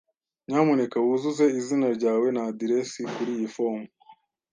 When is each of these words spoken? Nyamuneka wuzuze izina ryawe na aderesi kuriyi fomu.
Nyamuneka 0.47 0.97
wuzuze 1.05 1.45
izina 1.59 1.87
ryawe 1.97 2.27
na 2.35 2.41
aderesi 2.49 3.01
kuriyi 3.13 3.47
fomu. 3.55 3.87